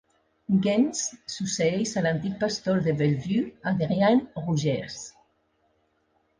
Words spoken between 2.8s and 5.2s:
de Bellevue, Adrian Rogers.